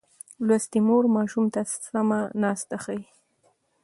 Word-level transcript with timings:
لوستې 0.45 0.79
مور 0.87 1.03
ماشوم 1.15 1.45
ته 1.53 1.61
سمه 1.91 2.19
ناسته 2.41 2.75
ښيي. 2.83 3.01